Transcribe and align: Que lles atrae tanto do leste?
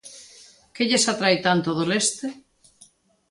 Que 0.75 0.83
lles 0.89 1.05
atrae 1.11 1.37
tanto 1.47 1.69
do 1.77 1.85
leste? 1.91 2.27